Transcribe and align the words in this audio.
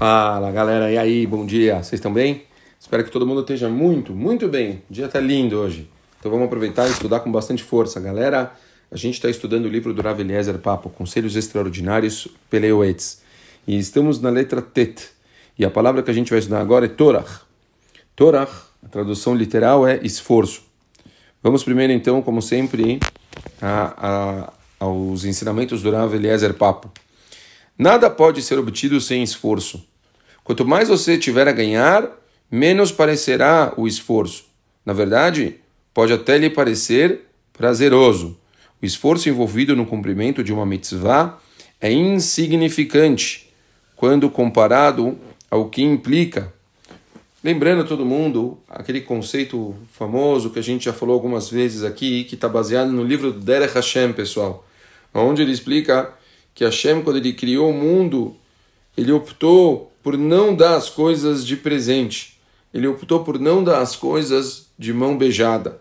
Fala 0.00 0.50
galera, 0.50 0.90
e 0.90 0.96
aí, 0.96 1.26
bom 1.26 1.44
dia, 1.44 1.74
vocês 1.74 1.98
estão 1.98 2.10
bem? 2.10 2.44
Espero 2.80 3.04
que 3.04 3.10
todo 3.10 3.26
mundo 3.26 3.42
esteja 3.42 3.68
muito, 3.68 4.14
muito 4.14 4.48
bem. 4.48 4.82
O 4.88 4.94
dia 4.94 5.04
está 5.04 5.20
lindo 5.20 5.58
hoje. 5.58 5.90
Então 6.18 6.30
vamos 6.30 6.46
aproveitar 6.46 6.88
e 6.88 6.90
estudar 6.90 7.20
com 7.20 7.30
bastante 7.30 7.62
força. 7.62 8.00
Galera, 8.00 8.50
a 8.90 8.96
gente 8.96 9.16
está 9.16 9.28
estudando 9.28 9.66
o 9.66 9.68
livro 9.68 9.92
do 9.92 10.00
Rav 10.00 10.18
Eliezer 10.18 10.56
Papo, 10.58 10.88
Conselhos 10.88 11.36
Extraordinários, 11.36 12.28
Peleuetz. 12.48 13.20
E 13.66 13.78
estamos 13.78 14.22
na 14.22 14.30
letra 14.30 14.62
Tet. 14.62 15.10
E 15.58 15.66
a 15.66 15.70
palavra 15.70 16.02
que 16.02 16.10
a 16.10 16.14
gente 16.14 16.30
vai 16.30 16.38
estudar 16.38 16.62
agora 16.62 16.86
é 16.86 16.88
Torah. 16.88 17.42
Torah, 18.16 18.48
a 18.82 18.88
tradução 18.88 19.34
literal 19.34 19.86
é 19.86 20.00
esforço. 20.02 20.62
Vamos 21.42 21.62
primeiro 21.62 21.92
então, 21.92 22.22
como 22.22 22.40
sempre, 22.40 23.00
a, 23.60 24.48
a, 24.48 24.52
aos 24.82 25.26
ensinamentos 25.26 25.82
do 25.82 25.90
Rav 25.90 26.14
Eliezer 26.14 26.54
Papo. 26.54 26.90
Nada 27.76 28.08
pode 28.08 28.40
ser 28.40 28.58
obtido 28.58 28.98
sem 28.98 29.22
esforço. 29.22 29.89
Quanto 30.44 30.66
mais 30.66 30.88
você 30.88 31.16
tiver 31.16 31.46
a 31.46 31.52
ganhar, 31.52 32.10
menos 32.50 32.90
parecerá 32.90 33.72
o 33.76 33.86
esforço. 33.86 34.44
Na 34.84 34.92
verdade, 34.92 35.56
pode 35.94 36.12
até 36.12 36.38
lhe 36.38 36.50
parecer 36.50 37.26
prazeroso. 37.52 38.38
O 38.82 38.86
esforço 38.86 39.28
envolvido 39.28 39.76
no 39.76 39.86
cumprimento 39.86 40.42
de 40.42 40.52
uma 40.52 40.64
mitzvah 40.64 41.38
é 41.80 41.92
insignificante 41.92 43.50
quando 43.94 44.30
comparado 44.30 45.18
ao 45.50 45.68
que 45.68 45.82
implica. 45.82 46.52
Lembrando 47.42 47.86
todo 47.86 48.04
mundo 48.04 48.58
aquele 48.68 49.00
conceito 49.00 49.74
famoso 49.92 50.50
que 50.50 50.58
a 50.58 50.62
gente 50.62 50.84
já 50.86 50.92
falou 50.92 51.14
algumas 51.14 51.48
vezes 51.48 51.84
aqui, 51.84 52.24
que 52.24 52.34
está 52.34 52.48
baseado 52.48 52.90
no 52.90 53.02
livro 53.02 53.32
Derech 53.32 53.74
Hashem, 53.74 54.12
pessoal, 54.12 54.66
onde 55.12 55.42
ele 55.42 55.52
explica 55.52 56.12
que 56.54 56.64
Hashem, 56.64 57.02
quando 57.02 57.16
ele 57.16 57.32
criou 57.32 57.70
o 57.70 57.74
mundo, 57.74 58.36
ele 58.96 59.12
optou 59.12 59.92
por 60.02 60.16
não 60.16 60.54
dar 60.54 60.76
as 60.76 60.88
coisas 60.88 61.46
de 61.46 61.56
presente 61.56 62.40
ele 62.72 62.86
optou 62.86 63.24
por 63.24 63.38
não 63.38 63.62
dar 63.62 63.80
as 63.80 63.96
coisas 63.96 64.68
de 64.78 64.92
mão 64.92 65.18
beijada. 65.18 65.80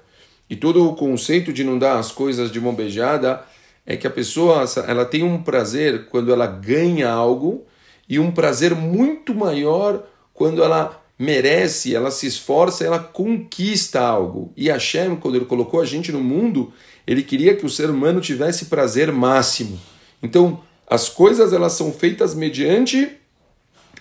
E 0.50 0.56
todo 0.56 0.88
o 0.88 0.96
conceito 0.96 1.54
de 1.54 1.64
não 1.64 1.78
dar 1.78 2.00
as 2.00 2.12
coisas 2.12 2.52
de 2.52 2.60
mão 2.60 2.74
beijada 2.74 3.44
é 3.86 3.96
que 3.96 4.08
a 4.08 4.10
pessoa 4.10 4.66
ela 4.88 5.06
tem 5.06 5.24
um 5.24 5.42
prazer 5.42 6.08
quando 6.08 6.34
ela 6.34 6.48
ganha 6.48 7.10
algo 7.10 7.66
e 8.08 8.20
um 8.20 8.32
prazer 8.32 8.74
muito 8.76 9.34
maior 9.34 10.04
quando 10.34 10.64
ela 10.64 11.00
merece, 11.18 11.94
ela 11.94 12.10
se 12.10 12.26
esforça, 12.26 12.84
ela 12.84 12.98
conquista 12.98 14.00
algo. 14.00 14.52
E 14.56 14.70
Hashem, 14.70 15.16
quando 15.18 15.36
ele 15.36 15.46
colocou 15.46 15.82
a 15.82 15.86
gente 15.86 16.12
no 16.12 16.22
mundo, 16.22 16.74
ele 17.06 17.22
queria 17.22 17.56
que 17.56 17.66
o 17.66 17.70
ser 17.70 17.90
humano 17.90 18.22
tivesse 18.22 18.66
prazer 18.66 19.12
máximo. 19.12 19.80
Então, 20.24 20.62
as 20.90 21.08
coisas 21.08 21.54
elas 21.54 21.74
são 21.74 21.94
feitas 21.94 22.34
mediante 22.34 23.12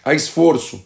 a 0.04 0.14
esforço. 0.14 0.84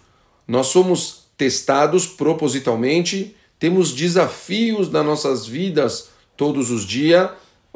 Nós 0.48 0.66
somos 0.66 1.22
testados 1.36 2.06
propositalmente, 2.06 3.36
temos 3.58 3.92
desafios 3.92 4.90
nas 4.90 5.06
nossas 5.06 5.46
vidas 5.46 6.08
todos 6.36 6.70
os 6.70 6.84
dias, 6.84 7.30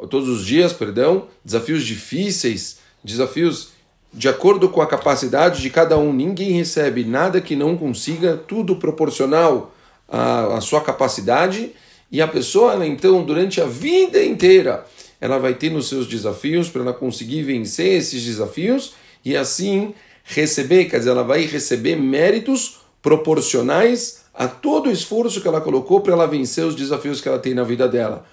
todos 0.09 0.27
os 0.27 0.45
dias, 0.45 0.73
perdão, 0.73 1.27
desafios 1.43 1.83
difíceis, 1.83 2.79
desafios 3.03 3.69
de 4.13 4.27
acordo 4.27 4.69
com 4.69 4.81
a 4.81 4.87
capacidade 4.87 5.61
de 5.61 5.69
cada 5.69 5.97
um. 5.97 6.11
Ninguém 6.11 6.51
recebe 6.51 7.03
nada 7.05 7.39
que 7.39 7.55
não 7.55 7.77
consiga, 7.77 8.35
tudo 8.35 8.75
proporcional 8.75 9.73
à, 10.07 10.57
à 10.57 10.61
sua 10.61 10.81
capacidade. 10.81 11.71
E 12.11 12.21
a 12.21 12.27
pessoa, 12.27 12.85
então, 12.85 13.23
durante 13.23 13.61
a 13.61 13.65
vida 13.65 14.23
inteira, 14.23 14.85
ela 15.19 15.37
vai 15.37 15.53
ter 15.53 15.69
nos 15.69 15.89
seus 15.89 16.07
desafios 16.07 16.69
para 16.69 16.81
ela 16.81 16.93
conseguir 16.93 17.43
vencer 17.43 17.97
esses 17.97 18.23
desafios 18.23 18.93
e 19.23 19.35
assim 19.35 19.93
receber, 20.23 20.85
quer 20.85 20.99
dizer, 20.99 21.11
ela 21.11 21.23
vai 21.23 21.45
receber 21.45 21.95
méritos 21.95 22.79
proporcionais 23.01 24.25
a 24.33 24.47
todo 24.47 24.87
o 24.87 24.91
esforço 24.91 25.41
que 25.41 25.47
ela 25.47 25.61
colocou 25.61 26.01
para 26.01 26.13
ela 26.13 26.27
vencer 26.27 26.65
os 26.65 26.75
desafios 26.75 27.21
que 27.21 27.27
ela 27.27 27.39
tem 27.39 27.53
na 27.53 27.63
vida 27.63 27.87
dela. 27.87 28.25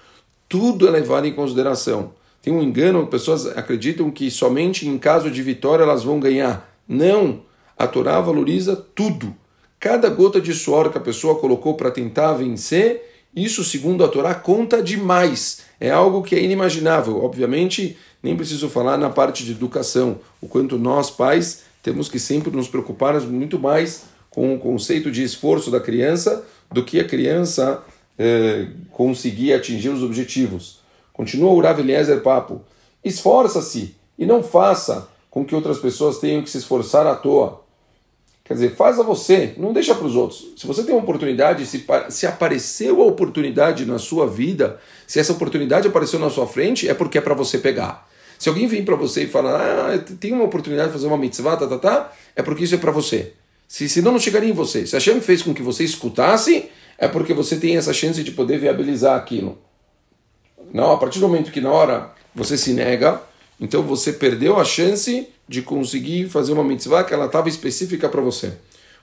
Tudo 0.47 0.87
é 0.87 0.91
levado 0.91 1.25
em 1.25 1.33
consideração. 1.33 2.13
Tem 2.41 2.53
um 2.53 2.61
engano, 2.61 3.07
pessoas 3.07 3.47
acreditam 3.47 4.11
que 4.11 4.29
somente 4.29 4.87
em 4.87 4.97
caso 4.99 5.31
de 5.31 5.41
vitória 5.41 5.83
elas 5.83 6.03
vão 6.03 6.19
ganhar. 6.19 6.69
Não! 6.87 7.41
A 7.77 7.87
Torá 7.87 8.21
valoriza 8.21 8.75
tudo. 8.75 9.35
Cada 9.79 10.09
gota 10.09 10.39
de 10.39 10.53
suor 10.53 10.91
que 10.91 10.97
a 10.97 11.01
pessoa 11.01 11.39
colocou 11.39 11.73
para 11.73 11.91
tentar 11.91 12.33
vencer, 12.33 13.01
isso, 13.35 13.63
segundo 13.63 14.03
a 14.03 14.07
Torá, 14.07 14.33
conta 14.33 14.81
demais. 14.81 15.64
É 15.79 15.91
algo 15.91 16.23
que 16.23 16.35
é 16.35 16.41
inimaginável. 16.41 17.23
Obviamente, 17.23 17.97
nem 18.21 18.35
preciso 18.35 18.69
falar 18.69 18.97
na 18.97 19.09
parte 19.09 19.43
de 19.43 19.51
educação, 19.51 20.19
o 20.41 20.47
quanto 20.47 20.77
nós, 20.77 21.11
pais, 21.11 21.63
temos 21.83 22.09
que 22.09 22.19
sempre 22.19 22.49
nos 22.49 22.67
preocupar 22.67 23.19
muito 23.21 23.59
mais 23.59 24.05
com 24.29 24.53
o 24.53 24.59
conceito 24.59 25.11
de 25.11 25.23
esforço 25.23 25.69
da 25.69 25.79
criança 25.79 26.45
do 26.71 26.83
que 26.83 26.99
a 26.99 27.03
criança 27.03 27.83
eh, 28.17 28.67
conseguir 28.91 29.53
atingir 29.53 29.89
os 29.89 30.01
objetivos. 30.01 30.79
Continua 31.13 31.51
o 31.51 31.61
Rav 31.61 31.79
Papo. 32.23 32.61
Esforça-se 33.03 33.95
e 34.17 34.25
não 34.25 34.41
faça 34.41 35.07
com 35.29 35.45
que 35.45 35.53
outras 35.53 35.77
pessoas 35.77 36.17
tenham 36.17 36.41
que 36.41 36.49
se 36.49 36.57
esforçar 36.57 37.05
à 37.05 37.15
toa. 37.15 37.64
Quer 38.45 38.53
dizer, 38.53 38.75
faz 38.75 38.99
a 38.99 39.03
você, 39.03 39.55
não 39.57 39.73
deixa 39.73 39.95
para 39.95 40.05
os 40.05 40.15
outros. 40.15 40.53
Se 40.55 40.67
você 40.67 40.83
tem 40.83 40.93
uma 40.93 41.01
oportunidade, 41.01 41.65
se, 41.65 41.83
se 42.09 42.27
apareceu 42.27 43.01
a 43.01 43.05
oportunidade 43.05 43.85
na 43.87 43.97
sua 43.97 44.27
vida, 44.27 44.79
se 45.07 45.19
essa 45.19 45.33
oportunidade 45.33 45.87
apareceu 45.87 46.19
na 46.19 46.29
sua 46.29 46.45
frente, 46.45 46.87
é 46.87 46.93
porque 46.93 47.17
é 47.17 47.21
para 47.21 47.33
você 47.33 47.57
pegar. 47.57 48.07
Se 48.37 48.47
alguém 48.47 48.67
vem 48.67 48.85
para 48.85 48.95
você 48.95 49.23
e 49.23 49.27
fala, 49.27 49.95
ah, 49.95 49.97
tem 50.19 50.31
uma 50.31 50.43
oportunidade 50.43 50.89
de 50.89 50.93
fazer 50.93 51.07
uma 51.07 51.17
mitzvah, 51.17 51.57
tá, 51.57 51.65
tá, 51.65 51.79
tá, 51.79 52.13
é 52.35 52.43
porque 52.43 52.65
isso 52.65 52.75
é 52.75 52.77
para 52.77 52.91
você. 52.91 53.33
Se, 53.67 53.89
senão 53.89 54.11
não 54.11 54.19
chegaria 54.19 54.51
em 54.51 54.53
você. 54.53 54.85
Se 54.85 54.95
a 54.95 54.99
Hashem 54.99 55.19
fez 55.21 55.41
com 55.41 55.51
que 55.51 55.63
você 55.63 55.83
escutasse, 55.83 56.69
é 56.99 57.07
porque 57.07 57.33
você 57.33 57.57
tem 57.57 57.77
essa 57.77 57.93
chance 57.93 58.23
de 58.23 58.31
poder 58.31 58.59
viabilizar 58.59 59.17
aquilo. 59.17 59.57
Não, 60.71 60.91
a 60.91 60.97
partir 60.97 61.19
do 61.19 61.27
momento 61.27 61.51
que 61.51 61.61
na 61.61 61.71
hora 61.71 62.11
você 62.35 62.59
se 62.59 62.73
nega, 62.73 63.23
então 63.59 63.81
você 63.81 64.13
perdeu 64.13 64.57
a 64.57 64.65
chance 64.65 65.27
de 65.47 65.61
conseguir 65.61 66.29
fazer 66.29 66.53
uma 66.53 66.63
mitzvah 66.63 67.03
que 67.03 67.13
ela 67.13 67.25
estava 67.25 67.49
específica 67.49 68.09
para 68.09 68.21
você. 68.21 68.53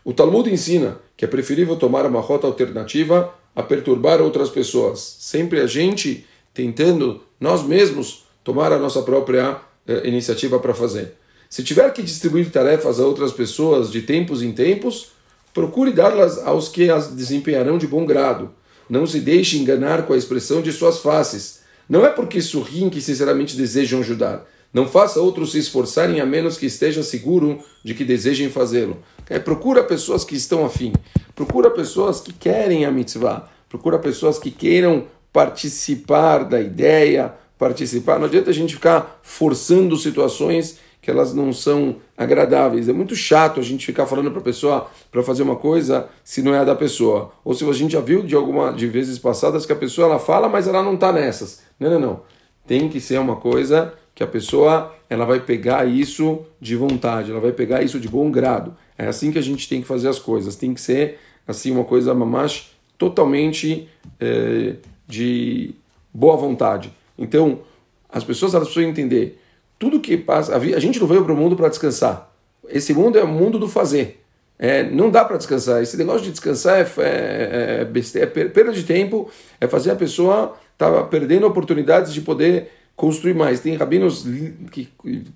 O 0.04 0.12
Talmud 0.12 0.50
ensina 0.50 0.98
que 1.16 1.24
é 1.24 1.28
preferível 1.28 1.76
tomar 1.76 2.04
uma 2.06 2.20
rota 2.20 2.46
alternativa 2.46 3.32
a 3.54 3.62
perturbar 3.62 4.20
outras 4.20 4.50
pessoas. 4.50 5.16
Sempre 5.20 5.60
a 5.60 5.66
gente 5.66 6.26
tentando, 6.52 7.22
nós 7.40 7.62
mesmos, 7.62 8.24
tomar 8.42 8.72
a 8.72 8.78
nossa 8.78 9.02
própria 9.02 9.58
eh, 9.86 10.08
iniciativa 10.08 10.58
para 10.58 10.74
fazer. 10.74 11.14
Se 11.48 11.62
tiver 11.62 11.92
que 11.92 12.02
distribuir 12.02 12.50
tarefas 12.50 12.98
a 12.98 13.06
outras 13.06 13.32
pessoas 13.32 13.90
de 13.90 14.02
tempos 14.02 14.42
em 14.42 14.52
tempos, 14.52 15.12
procure 15.52 15.92
dá-las 15.92 16.38
aos 16.38 16.69
que 16.69 16.90
as 16.90 17.14
desempenharão 17.14 17.78
de 17.78 17.86
bom 17.86 18.04
grado. 18.06 18.50
Não 18.88 19.06
se 19.06 19.20
deixe 19.20 19.58
enganar 19.58 20.06
com 20.06 20.12
a 20.12 20.16
expressão 20.16 20.60
de 20.60 20.72
suas 20.72 20.98
faces. 20.98 21.61
Não 21.88 22.04
é 22.06 22.10
porque 22.10 22.41
sorriem 22.41 22.88
que 22.88 23.00
sinceramente 23.00 23.56
desejam 23.56 24.00
ajudar. 24.00 24.47
Não 24.72 24.87
faça 24.87 25.20
outros 25.20 25.53
se 25.53 25.59
esforçarem 25.59 26.20
a 26.20 26.26
menos 26.26 26.56
que 26.56 26.65
esteja 26.65 27.03
seguro 27.03 27.59
de 27.84 27.94
que 27.94 28.04
desejem 28.04 28.48
fazê-lo. 28.48 28.98
É, 29.28 29.38
procura 29.38 29.84
pessoas 29.84 30.25
que 30.25 30.34
estão 30.34 30.65
afim. 30.65 30.93
Procura 31.34 31.70
pessoas 31.70 32.20
que 32.20 32.32
querem 32.32 32.87
a 32.87 32.91
mitzvah. 32.91 33.48
Procura 33.69 33.98
pessoas 33.98 34.38
que 34.38 34.50
queiram 34.50 35.06
participar 35.32 36.44
da 36.44 36.60
ideia, 36.60 37.34
participar. 37.59 38.19
Não 38.19 38.26
adianta 38.26 38.50
a 38.50 38.54
gente 38.54 38.75
ficar 38.75 39.20
forçando 39.22 39.97
situações 39.97 40.78
que 41.02 41.10
elas 41.10 41.34
não 41.34 41.52
são 41.52 41.96
agradáveis. 42.16 42.88
É 42.88 42.92
muito 42.92 43.16
chato 43.16 43.58
a 43.58 43.62
gente 43.62 43.84
ficar 43.84 44.06
falando 44.06 44.30
para 44.30 44.38
a 44.38 44.44
pessoa 44.44 44.88
para 45.10 45.20
fazer 45.24 45.42
uma 45.42 45.56
coisa 45.56 46.08
se 46.22 46.40
não 46.40 46.54
é 46.54 46.60
a 46.60 46.64
da 46.64 46.76
pessoa. 46.76 47.32
Ou 47.44 47.52
se 47.52 47.68
a 47.68 47.72
gente 47.72 47.92
já 47.92 48.00
viu 48.00 48.22
de 48.22 48.36
alguma 48.36 48.72
de 48.72 48.86
vezes 48.86 49.18
passadas 49.18 49.66
que 49.66 49.72
a 49.72 49.76
pessoa 49.76 50.06
ela 50.06 50.20
fala, 50.20 50.48
mas 50.48 50.68
ela 50.68 50.80
não 50.80 50.94
está 50.94 51.12
nessas. 51.12 51.60
Não, 51.78 51.90
não, 51.90 51.98
não. 51.98 52.20
Tem 52.64 52.88
que 52.88 53.00
ser 53.00 53.18
uma 53.18 53.34
coisa 53.34 53.92
que 54.14 54.22
a 54.22 54.26
pessoa 54.28 54.94
ela 55.10 55.24
vai 55.24 55.40
pegar 55.40 55.84
isso 55.84 56.42
de 56.60 56.76
vontade, 56.76 57.32
ela 57.32 57.40
vai 57.40 57.50
pegar 57.50 57.82
isso 57.82 57.98
de 57.98 58.08
bom 58.08 58.30
grado. 58.30 58.76
É 58.96 59.08
assim 59.08 59.32
que 59.32 59.38
a 59.38 59.43
gente 59.43 59.69
tem 59.69 59.81
que 59.82 59.88
fazer 59.88 60.06
as 60.06 60.20
coisas. 60.20 60.54
Tem 60.54 60.72
que 60.72 60.81
ser 60.81 61.19
assim 61.49 61.72
uma 61.72 61.84
coisa 61.84 62.14
mamash 62.14 62.70
totalmente 62.96 63.88
é, 64.20 64.76
de 65.08 65.75
boa 66.14 66.37
vontade. 66.37 66.93
Então 67.19 67.62
as 68.08 68.22
pessoas 68.22 68.54
elas 68.54 68.69
precisam 68.69 68.88
entender 68.88 69.41
tudo 69.82 69.99
que 69.99 70.17
passa. 70.17 70.55
A 70.55 70.79
gente 70.79 71.00
não 71.00 71.08
veio 71.08 71.25
para 71.25 71.32
o 71.32 71.37
mundo 71.37 71.56
para 71.56 71.69
descansar. 71.69 72.32
Esse 72.69 72.94
mundo 72.94 73.19
é 73.19 73.25
o 73.25 73.26
mundo 73.26 73.58
do 73.58 73.67
fazer. 73.67 74.23
É, 74.56 74.84
não 74.84 75.11
dá 75.11 75.25
para 75.25 75.37
descansar. 75.37 75.82
Esse 75.82 75.96
negócio 75.96 76.23
de 76.23 76.31
descansar 76.31 76.79
é, 76.79 76.87
é, 76.99 77.88
é, 77.93 78.19
é 78.20 78.26
perda 78.26 78.73
de 78.73 78.84
tempo, 78.84 79.29
é 79.61 79.67
fazer 79.67 79.90
a 79.90 79.96
pessoa 79.96 80.55
tá 80.79 81.02
perdendo 81.02 81.49
oportunidades 81.49 82.14
de 82.14 82.20
poder 82.20 82.70
construir 82.94 83.34
mais. 83.34 83.58
Tem 83.58 83.75
rabinos, 83.75 84.25
que, 84.70 84.88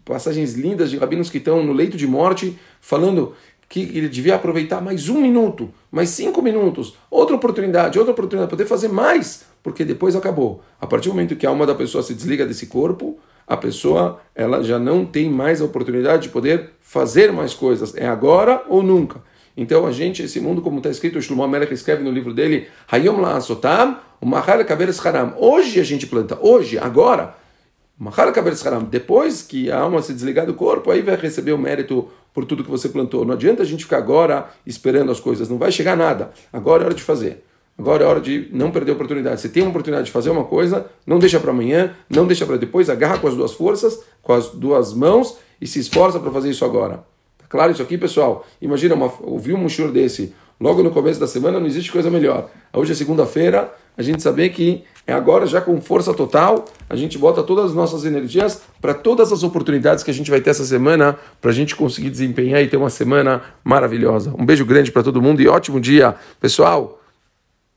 passagens 0.04 0.54
lindas 0.54 0.92
de 0.92 0.96
rabinos 0.96 1.28
que 1.28 1.38
estão 1.38 1.64
no 1.64 1.72
leito 1.72 1.96
de 1.96 2.06
morte 2.06 2.56
falando 2.81 3.34
que 3.69 3.81
ele 3.81 4.08
devia 4.08 4.37
aproveitar 4.37 4.81
mais 4.81 5.08
um 5.08 5.20
minuto, 5.20 5.70
mais 5.90 6.10
cinco 6.10 6.40
minutos, 6.40 6.96
outra 7.10 7.34
oportunidade, 7.34 7.99
outra 7.99 8.12
oportunidade, 8.12 8.49
poder 8.49 8.66
fazer 8.66 8.87
mais, 8.87 9.44
porque 9.60 9.84
depois 9.84 10.14
acabou. 10.14 10.62
A 10.81 10.87
partir 10.87 11.08
do 11.08 11.16
momento 11.16 11.34
que 11.34 11.44
a 11.44 11.49
alma 11.49 11.66
da 11.66 11.75
pessoa 11.75 12.00
se 12.00 12.14
desliga 12.14 12.46
desse 12.46 12.69
corpo, 12.69 13.19
a 13.46 13.56
pessoa 13.56 14.20
ela 14.34 14.62
já 14.62 14.78
não 14.78 15.04
tem 15.04 15.31
mais 15.31 15.60
a 15.60 15.64
oportunidade 15.64 16.25
de 16.25 16.28
poder 16.31 16.70
fazer 16.81 17.32
mais 17.32 17.54
coisas. 17.54 17.94
É 17.96 18.06
agora 18.06 18.64
ou 18.69 18.82
nunca. 18.82 19.22
Então 19.56 19.87
a 19.87 19.93
gente, 19.93 20.22
esse 20.22 20.40
mundo, 20.40 20.60
como 20.60 20.78
está 20.78 20.90
escrito, 20.90 21.19
o 21.19 21.22
Shlomo 21.22 21.43
Amelech 21.43 21.72
escreve 21.72 22.02
no 22.02 22.10
livro 22.10 22.34
dele, 22.34 22.69
Hayom 22.90 23.20
La'asotam, 23.20 23.98
Mahal 24.20 24.64
Kaberes 24.64 25.04
Haram. 25.04 25.34
Hoje 25.38 25.81
a 25.81 25.84
gente 25.84 26.06
planta, 26.06 26.38
hoje, 26.40 26.76
agora. 26.78 27.34
Mahal 27.98 28.32
Kaberes 28.32 28.66
Haram. 28.66 28.82
Depois 28.82 29.40
que 29.40 29.70
a 29.70 29.78
alma 29.78 30.02
se 30.02 30.12
desligar 30.12 30.44
do 30.44 30.52
corpo, 30.52 30.90
aí 30.90 31.00
vai 31.00 31.16
receber 31.16 31.52
o 31.52 31.58
mérito 31.58 32.08
por 32.34 32.44
tudo 32.44 32.62
que 32.62 32.70
você 32.70 32.90
plantou. 32.90 33.25
Não 33.25 33.32
adianta 33.32 33.62
a 33.62 33.66
gente 33.66 33.84
ficar 33.84 33.96
agora 33.96 34.50
esperando 34.66 35.10
as 35.10 35.20
coisas, 35.20 35.49
não 35.49 35.56
vai 35.56 35.72
chegar 35.72 35.96
nada. 35.96 36.32
Agora 36.52 36.82
é 36.82 36.87
hora 36.87 36.94
de 36.94 37.02
fazer. 37.02 37.45
Agora 37.78 38.05
é 38.05 38.06
hora 38.06 38.20
de 38.20 38.49
não 38.52 38.70
perder 38.70 38.93
a 38.93 38.94
oportunidade. 38.94 39.40
Você 39.40 39.49
tem 39.49 39.62
uma 39.62 39.70
oportunidade 39.70 40.06
de 40.06 40.12
fazer 40.12 40.31
uma 40.31 40.44
coisa, 40.44 40.87
não 41.06 41.19
deixa 41.19 41.38
para 41.38 41.50
amanhã, 41.50 41.94
não 42.08 42.26
deixa 42.26 42.46
para 42.46 42.56
depois, 42.56 42.88
agarra 42.88 43.19
com 43.19 43.28
as 43.28 43.34
duas 43.34 43.52
forças, 43.52 44.02
com 44.23 44.32
as 44.32 44.49
duas 44.49 44.94
mãos 44.94 45.37
e 45.61 45.67
se 45.67 45.78
esforça 45.78 46.19
para 46.19 46.31
fazer 46.31 46.50
isso 46.50 46.64
agora. 46.64 47.05
Tá 47.38 47.44
claro 47.49 47.73
isso 47.73 47.82
aqui, 47.82 47.99
pessoal? 47.99 48.46
Imagina 48.62 48.94
uma, 48.94 49.12
ouvir 49.20 49.52
um 49.52 49.58
mushur 49.58 49.93
desse 49.93 50.34
logo 50.58 50.82
no 50.82 50.90
começo 50.90 51.20
da 51.20 51.26
semana, 51.26 51.61
não 51.61 51.67
existe 51.67 51.93
coisa 51.93 52.11
melhor. 52.11 52.49
Hoje 52.73 52.93
é 52.93 52.94
segunda-feira, 52.94 53.73
a 53.96 54.02
gente 54.02 54.23
saber 54.23 54.49
que 54.50 54.84
é 55.06 55.12
agora 55.12 55.46
já 55.46 55.61
com 55.61 55.78
força 55.81 56.12
total, 56.14 56.64
a 56.88 56.96
gente 56.96 57.19
bota 57.19 57.43
todas 57.43 57.67
as 57.67 57.75
nossas 57.75 58.05
energias 58.05 58.62
para 58.81 58.94
todas 58.94 59.32
as 59.32 59.43
oportunidades 59.43 60.02
que 60.02 60.11
a 60.11 60.14
gente 60.14 60.31
vai 60.31 60.40
ter 60.40 60.50
essa 60.50 60.64
semana, 60.64 61.19
para 61.40 61.50
a 61.50 61.55
gente 61.55 61.76
conseguir 61.76 62.11
desempenhar 62.11 62.62
e 62.62 62.69
ter 62.69 62.76
uma 62.78 62.90
semana 62.90 63.43
maravilhosa. 63.62 64.34
Um 64.37 64.46
beijo 64.46 64.64
grande 64.64 64.90
para 64.90 65.02
todo 65.02 65.20
mundo 65.20 65.43
e 65.43 65.49
ótimo 65.49 65.78
dia, 65.78 66.14
pessoal! 66.40 67.00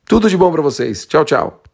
Tudo 0.09 0.27
de 0.27 0.35
bom 0.35 0.51
para 0.51 0.63
vocês. 0.63 1.05
Tchau, 1.05 1.23
tchau. 1.23 1.61